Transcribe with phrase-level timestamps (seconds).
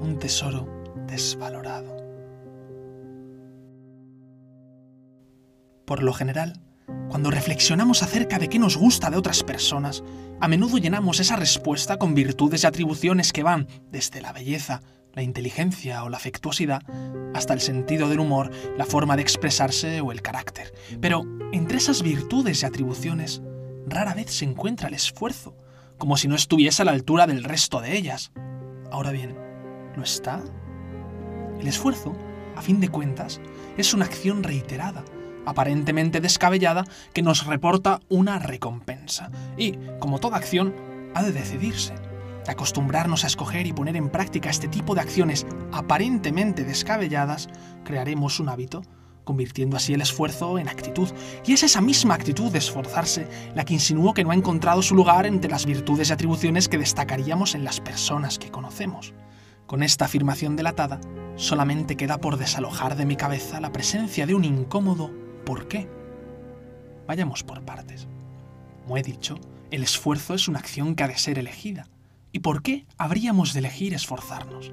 [0.00, 0.66] un tesoro
[1.06, 1.96] desvalorado.
[5.84, 6.60] Por lo general,
[7.08, 10.04] cuando reflexionamos acerca de qué nos gusta de otras personas,
[10.40, 14.82] a menudo llenamos esa respuesta con virtudes y atribuciones que van desde la belleza,
[15.12, 16.82] la inteligencia o la afectuosidad,
[17.34, 20.72] hasta el sentido del humor, la forma de expresarse o el carácter.
[21.00, 23.42] Pero entre esas virtudes y atribuciones,
[23.86, 25.56] rara vez se encuentra el esfuerzo,
[25.98, 28.30] como si no estuviese a la altura del resto de ellas.
[28.92, 29.36] Ahora bien,
[29.96, 30.42] ¿lo está?
[31.60, 32.14] El esfuerzo,
[32.56, 33.40] a fin de cuentas,
[33.76, 35.04] es una acción reiterada,
[35.46, 39.30] aparentemente descabellada, que nos reporta una recompensa.
[39.56, 40.74] Y, como toda acción,
[41.14, 41.94] ha de decidirse.
[42.44, 47.48] De acostumbrarnos a escoger y poner en práctica este tipo de acciones aparentemente descabelladas,
[47.84, 48.82] crearemos un hábito,
[49.24, 51.08] convirtiendo así el esfuerzo en actitud.
[51.44, 54.94] Y es esa misma actitud de esforzarse la que insinuó que no ha encontrado su
[54.94, 59.14] lugar entre las virtudes y atribuciones que destacaríamos en las personas que conocemos.
[59.70, 61.00] Con esta afirmación delatada,
[61.36, 65.12] solamente queda por desalojar de mi cabeza la presencia de un incómodo
[65.46, 65.88] ¿por qué?
[67.06, 68.08] Vayamos por partes.
[68.82, 69.38] Como he dicho,
[69.70, 71.86] el esfuerzo es una acción que ha de ser elegida.
[72.32, 74.72] ¿Y por qué habríamos de elegir esforzarnos?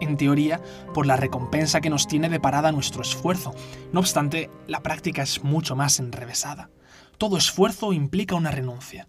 [0.00, 0.60] En teoría,
[0.94, 3.52] por la recompensa que nos tiene deparada nuestro esfuerzo.
[3.92, 6.70] No obstante, la práctica es mucho más enrevesada.
[7.18, 9.08] Todo esfuerzo implica una renuncia,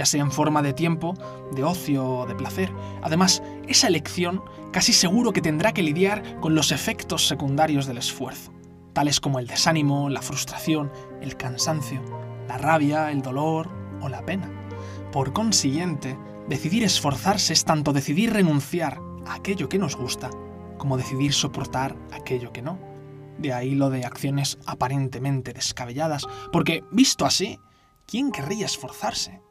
[0.00, 1.12] ya sea en forma de tiempo,
[1.52, 2.72] de ocio o de placer.
[3.02, 4.42] Además, esa elección
[4.72, 8.50] casi seguro que tendrá que lidiar con los efectos secundarios del esfuerzo,
[8.94, 12.00] tales como el desánimo, la frustración, el cansancio,
[12.48, 13.68] la rabia, el dolor
[14.00, 14.50] o la pena.
[15.12, 16.16] Por consiguiente,
[16.48, 20.30] decidir esforzarse es tanto decidir renunciar a aquello que nos gusta
[20.78, 22.78] como decidir soportar aquello que no.
[23.36, 27.58] De ahí lo de acciones aparentemente descabelladas, porque, visto así,
[28.06, 29.42] ¿quién querría esforzarse?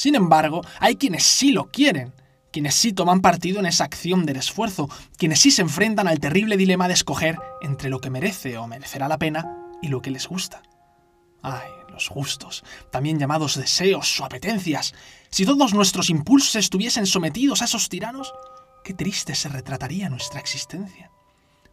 [0.00, 2.14] Sin embargo, hay quienes sí lo quieren,
[2.50, 6.56] quienes sí toman partido en esa acción del esfuerzo, quienes sí se enfrentan al terrible
[6.56, 10.26] dilema de escoger entre lo que merece o merecerá la pena y lo que les
[10.26, 10.62] gusta.
[11.42, 14.94] Ay, los gustos, también llamados deseos o apetencias.
[15.28, 18.32] Si todos nuestros impulsos estuviesen sometidos a esos tiranos,
[18.82, 21.10] qué triste se retrataría nuestra existencia.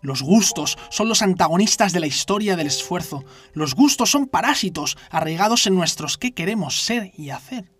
[0.01, 3.23] Los gustos son los antagonistas de la historia del esfuerzo.
[3.53, 7.76] Los gustos son parásitos arraigados en nuestros qué queremos ser y hacer.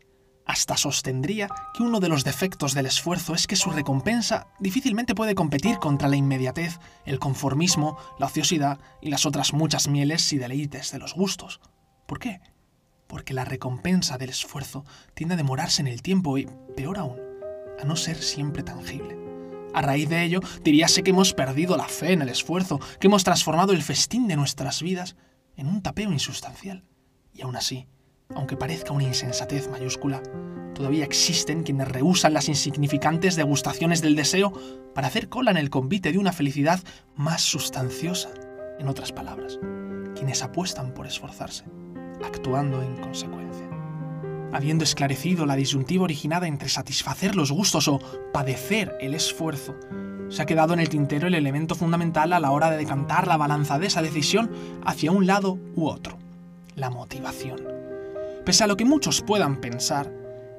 [0.47, 5.35] Hasta sostendría que uno de los defectos del esfuerzo es que su recompensa difícilmente puede
[5.35, 10.94] competir contra la inmediatez, el conformismo, la ociosidad y las otras muchas mieles y deleites
[10.94, 11.59] de los gustos.
[12.06, 12.40] ¿Por qué?
[13.08, 16.47] Porque la recompensa del esfuerzo tiende a demorarse en el tiempo y,
[16.78, 17.19] peor aún,
[17.81, 19.18] a no ser siempre tangible.
[19.74, 23.25] A raíz de ello, diríase que hemos perdido la fe en el esfuerzo, que hemos
[23.25, 25.18] transformado el festín de nuestras vidas
[25.58, 26.85] en un tapeo insustancial.
[27.34, 27.88] Y aún así,
[28.36, 30.22] aunque parezca una insensatez mayúscula,
[30.74, 34.54] todavía existen quienes rehusan las insignificantes degustaciones del deseo
[34.94, 36.80] para hacer cola en el convite de una felicidad
[37.16, 38.30] más sustanciosa.
[38.80, 39.60] En otras palabras,
[40.16, 41.66] quienes apuestan por esforzarse,
[42.24, 43.68] actuando en consecuencia.
[44.54, 48.00] Habiendo esclarecido la disyuntiva originada entre satisfacer los gustos o
[48.32, 49.76] padecer el esfuerzo,
[50.30, 53.38] se ha quedado en el tintero el elemento fundamental a la hora de decantar la
[53.38, 54.52] balanza de esa decisión
[54.86, 56.18] hacia un lado u otro,
[56.76, 57.77] la motivación.
[58.47, 60.09] Pese a lo que muchos puedan pensar,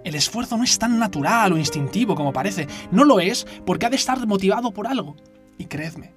[0.04, 2.66] el esfuerzo no es tan natural o instintivo como parece.
[2.90, 5.16] No lo es porque ha de estar motivado por algo.
[5.56, 6.12] Y creedme,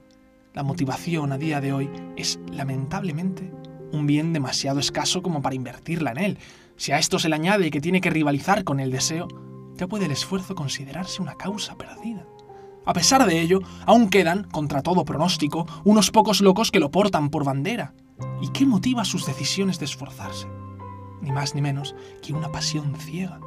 [0.53, 3.53] la motivación a día de hoy es lamentablemente
[3.93, 6.39] un bien demasiado escaso como para invertirla en él.
[6.75, 9.29] Si a esto se le añade que tiene que rivalizar con el deseo,
[9.77, 12.27] ya puede el esfuerzo considerarse una causa perdida.
[12.85, 17.29] A pesar de ello, aún quedan, contra todo pronóstico, unos pocos locos que lo portan
[17.29, 17.93] por bandera.
[18.41, 20.49] ¿Y qué motiva sus decisiones de esforzarse?
[21.21, 23.39] Ni más ni menos que una pasión ciega,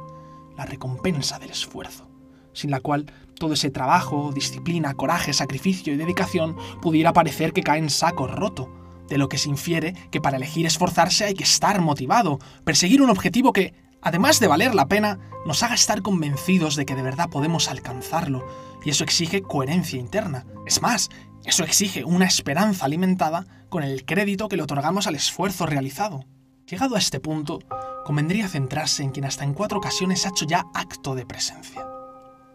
[0.57, 2.09] la recompensa del esfuerzo,
[2.53, 7.79] sin la cual todo ese trabajo, disciplina, coraje, sacrificio y dedicación pudiera parecer que cae
[7.79, 8.69] en saco roto,
[9.07, 13.09] de lo que se infiere que para elegir esforzarse hay que estar motivado, perseguir un
[13.09, 17.29] objetivo que, además de valer la pena, nos haga estar convencidos de que de verdad
[17.29, 18.45] podemos alcanzarlo,
[18.83, 20.45] y eso exige coherencia interna.
[20.65, 21.09] Es más,
[21.43, 26.25] eso exige una esperanza alimentada con el crédito que le otorgamos al esfuerzo realizado.
[26.67, 27.59] Llegado a este punto,
[28.05, 31.85] convendría centrarse en quien hasta en cuatro ocasiones ha hecho ya acto de presencia.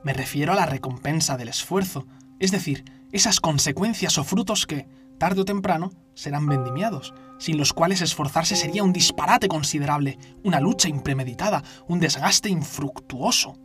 [0.02, 2.06] Me refiero a la recompensa del esfuerzo,
[2.40, 8.00] es decir, esas consecuencias o frutos que, tarde o temprano, serán vendimiados, sin los cuales
[8.00, 13.58] esforzarse sería un disparate considerable, una lucha impremeditada, un desgaste infructuoso.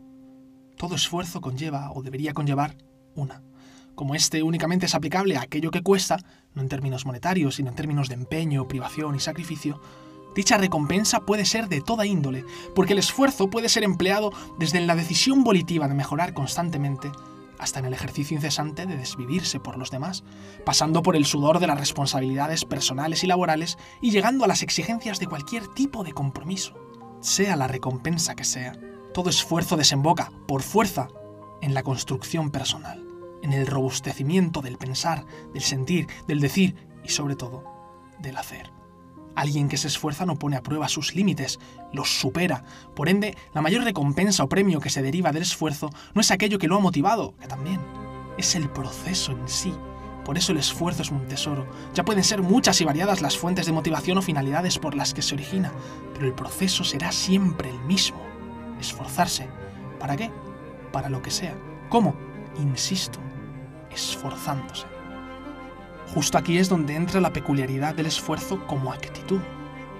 [0.76, 2.76] Todo esfuerzo conlleva, o debería conllevar,
[3.16, 3.42] una.
[3.96, 6.18] Como este únicamente es aplicable a aquello que cuesta,
[6.54, 9.80] no en términos monetarios, sino en términos de empeño, privación y sacrificio,
[10.36, 12.44] Dicha recompensa puede ser de toda índole,
[12.74, 17.10] porque el esfuerzo puede ser empleado desde la decisión volitiva de mejorar constantemente,
[17.58, 20.24] hasta en el ejercicio incesante de desvivirse por los demás,
[20.66, 25.18] pasando por el sudor de las responsabilidades personales y laborales y llegando a las exigencias
[25.18, 26.74] de cualquier tipo de compromiso,
[27.20, 28.78] sea la recompensa que sea.
[29.14, 31.08] Todo esfuerzo desemboca, por fuerza,
[31.62, 33.02] en la construcción personal,
[33.42, 35.24] en el robustecimiento del pensar,
[35.54, 37.64] del sentir, del decir y sobre todo,
[38.20, 38.75] del hacer.
[39.36, 41.60] Alguien que se esfuerza no pone a prueba sus límites,
[41.92, 42.64] los supera.
[42.94, 46.58] Por ende, la mayor recompensa o premio que se deriva del esfuerzo no es aquello
[46.58, 47.80] que lo ha motivado, que también,
[48.38, 49.74] es el proceso en sí.
[50.24, 51.66] Por eso el esfuerzo es un tesoro.
[51.94, 55.22] Ya pueden ser muchas y variadas las fuentes de motivación o finalidades por las que
[55.22, 55.70] se origina,
[56.14, 58.18] pero el proceso será siempre el mismo.
[58.80, 59.48] Esforzarse.
[60.00, 60.30] ¿Para qué?
[60.92, 61.54] Para lo que sea.
[61.90, 62.16] ¿Cómo?
[62.58, 63.18] Insisto,
[63.90, 64.95] esforzándose.
[66.14, 69.40] Justo aquí es donde entra la peculiaridad del esfuerzo como actitud.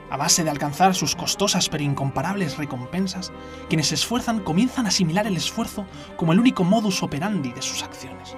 [0.08, 3.32] A base de alcanzar sus costosas pero incomparables recompensas,
[3.68, 5.84] quienes se esfuerzan comienzan a asimilar el esfuerzo
[6.16, 8.36] como el único modus operandi de sus acciones.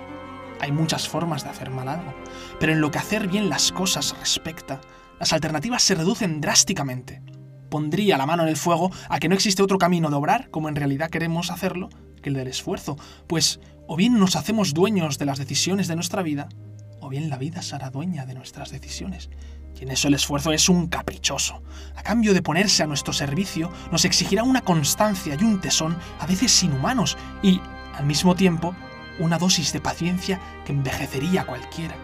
[0.60, 2.14] Hay muchas formas de hacer mal algo,
[2.58, 4.80] pero en lo que hacer bien las cosas respecta,
[5.20, 7.22] las alternativas se reducen drásticamente.
[7.68, 10.68] Pondría la mano en el fuego a que no existe otro camino de obrar, como
[10.68, 11.90] en realidad queremos hacerlo,
[12.22, 16.22] que el del esfuerzo, pues o bien nos hacemos dueños de las decisiones de nuestra
[16.22, 16.48] vida,
[17.00, 19.30] o bien la vida será dueña de nuestras decisiones.
[19.78, 21.62] Y en eso el esfuerzo es un caprichoso.
[21.94, 26.26] A cambio de ponerse a nuestro servicio, nos exigirá una constancia y un tesón a
[26.26, 27.60] veces inhumanos y,
[27.94, 28.74] al mismo tiempo,
[29.18, 31.96] una dosis de paciencia que envejecería a cualquiera.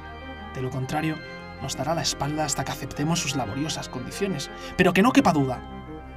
[0.55, 1.17] De lo contrario,
[1.63, 4.51] nos dará la espalda hasta que aceptemos sus laboriosas condiciones.
[4.77, 5.61] Pero que no quepa duda,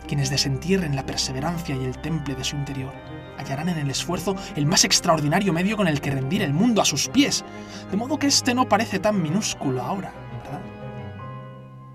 [0.08, 2.94] quienes desentierren la perseverancia y el temple de su interior
[3.38, 6.86] hallarán en el esfuerzo el más extraordinario medio con el que rendir el mundo a
[6.86, 7.46] sus pies,
[7.90, 10.14] de modo que este no parece tan minúsculo ahora,
[10.44, 10.62] ¿verdad?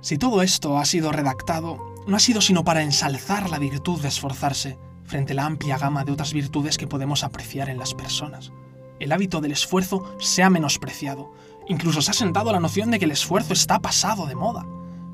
[0.00, 4.08] Si todo esto ha sido redactado, no ha sido sino para ensalzar la virtud de
[4.08, 8.52] esforzarse, frente a la amplia gama de otras virtudes que podemos apreciar en las personas.
[8.98, 11.32] El hábito del esfuerzo se ha menospreciado,
[11.68, 14.66] incluso se ha sentado la noción de que el esfuerzo está pasado de moda,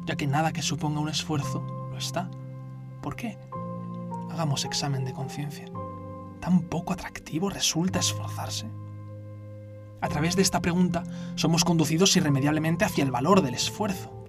[0.06, 1.60] ya que nada que suponga un esfuerzo
[1.90, 2.30] lo está.
[3.02, 3.38] ¿Por qué?
[4.30, 5.66] Hagamos examen de conciencia
[6.38, 8.66] tan poco atractivo resulta esforzarse?
[10.00, 11.02] A través de esta pregunta
[11.34, 14.26] somos conducidos irremediablemente hacia el valor del esfuerzo.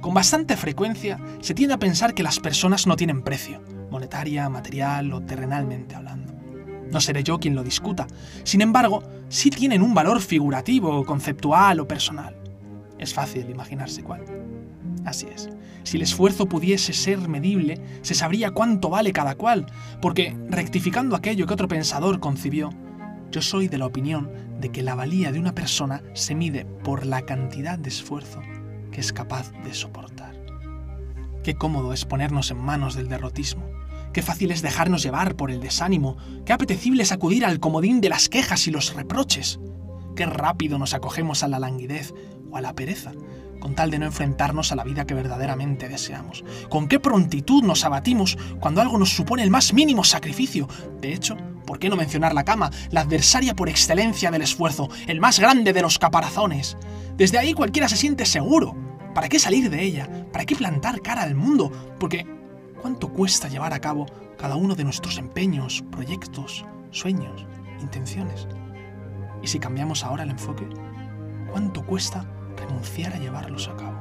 [0.00, 5.12] Con bastante frecuencia se tiende a pensar que las personas no tienen precio, monetaria, material
[5.12, 6.34] o terrenalmente hablando.
[6.90, 8.06] No seré yo quien lo discuta,
[8.44, 12.36] sin embargo, sí tienen un valor figurativo, conceptual o personal.
[12.98, 14.24] Es fácil imaginarse cuál.
[15.12, 19.66] Si el esfuerzo pudiese ser medible, se sabría cuánto vale cada cual,
[20.00, 22.70] porque, rectificando aquello que otro pensador concibió,
[23.30, 27.06] yo soy de la opinión de que la valía de una persona se mide por
[27.06, 28.40] la cantidad de esfuerzo
[28.90, 30.34] que es capaz de soportar.
[31.42, 33.64] Qué cómodo es ponernos en manos del derrotismo.
[34.12, 36.16] Qué fácil es dejarnos llevar por el desánimo.
[36.44, 39.60] Qué apetecible es acudir al comodín de las quejas y los reproches.
[40.16, 42.12] Qué rápido nos acogemos a la languidez
[42.50, 43.12] o a la pereza,
[43.58, 46.44] con tal de no enfrentarnos a la vida que verdaderamente deseamos.
[46.68, 50.68] Con qué prontitud nos abatimos cuando algo nos supone el más mínimo sacrificio.
[51.00, 55.20] De hecho, ¿por qué no mencionar la cama, la adversaria por excelencia del esfuerzo, el
[55.20, 56.76] más grande de los caparazones?
[57.16, 58.76] Desde ahí cualquiera se siente seguro.
[59.14, 60.08] ¿Para qué salir de ella?
[60.32, 61.72] ¿Para qué plantar cara al mundo?
[61.98, 62.26] Porque
[62.80, 64.06] ¿cuánto cuesta llevar a cabo
[64.38, 67.46] cada uno de nuestros empeños, proyectos, sueños,
[67.80, 68.46] intenciones?
[69.42, 70.68] Y si cambiamos ahora el enfoque,
[71.50, 72.24] ¿cuánto cuesta
[72.58, 74.00] renunciar a llevarlos a cabo?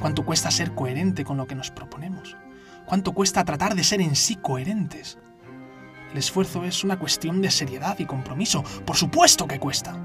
[0.00, 2.36] ¿Cuánto cuesta ser coherente con lo que nos proponemos?
[2.86, 5.18] ¿Cuánto cuesta tratar de ser en sí coherentes?
[6.12, 8.62] El esfuerzo es una cuestión de seriedad y compromiso.
[8.86, 9.96] Por supuesto que cuesta.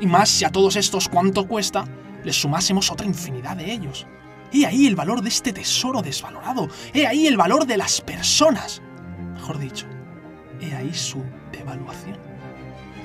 [0.00, 1.84] Y más si a todos estos cuánto cuesta,
[2.24, 4.06] les sumásemos otra infinidad de ellos.
[4.52, 6.68] He ahí el valor de este tesoro desvalorado.
[6.92, 8.82] He ahí el valor de las personas.
[9.34, 9.86] Mejor dicho,
[10.60, 12.31] he ahí su devaluación.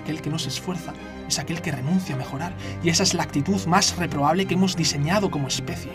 [0.08, 0.94] Aquel que no se esfuerza
[1.28, 4.78] es aquel que renuncia a mejorar, y esa es la actitud más reprobable que hemos
[4.78, 5.92] diseñado como especie.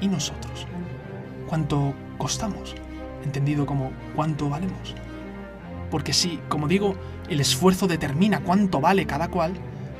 [0.00, 0.68] ¿Y nosotros?
[1.48, 2.76] ¿Cuánto costamos?
[3.24, 4.94] Entendido como cuánto valemos.
[5.90, 6.94] Porque si, como digo,
[7.28, 9.54] el esfuerzo determina cuánto vale cada cual,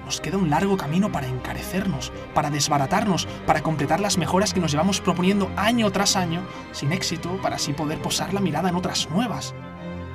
[0.04, 4.71] nos queda un largo camino para encarecernos, para desbaratarnos, para completar las mejoras que nos
[4.71, 9.11] llevamos proponiendo año tras año, sin éxito, para así poder posar la mirada en otras
[9.11, 9.52] nuevas.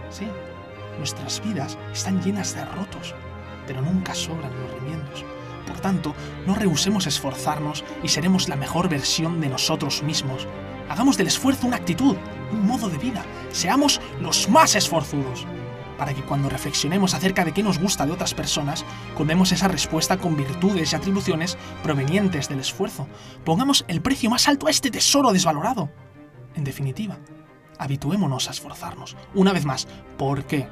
[0.10, 0.30] Sí,
[0.98, 3.16] nuestras vidas están llenas de rotos,
[3.68, 5.26] pero nunca sobran los remiendos.
[5.68, 10.48] Por tanto, no rehusemos esforzarnos y seremos la mejor versión de nosotros mismos.
[10.90, 12.18] Hagamos del esfuerzo una actitud,
[12.52, 13.24] un modo de vida.
[13.52, 15.46] Seamos los más esforzudos.
[15.98, 18.84] Para que cuando reflexionemos acerca de qué nos gusta de otras personas,
[19.16, 23.08] colmemos esa respuesta con virtudes y atribuciones provenientes del esfuerzo.
[23.46, 25.92] Pongamos el precio más alto a este tesoro desvalorado.
[26.56, 27.20] En definitiva,
[27.78, 29.16] habituémonos a esforzarnos.
[29.36, 30.68] Una vez más, ¿por qué?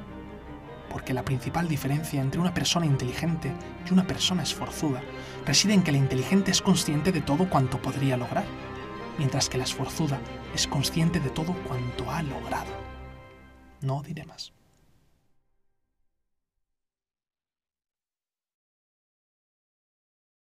[0.90, 3.52] Porque la principal diferencia entre una persona inteligente
[3.88, 5.00] y una persona esforzuda
[5.46, 8.44] reside en que la inteligente es consciente de todo cuanto podría lograr,
[9.16, 10.18] mientras que la esforzuda
[10.54, 12.72] es consciente de todo cuanto ha logrado.
[13.80, 14.52] No diré más.